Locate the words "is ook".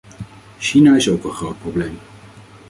0.95-1.23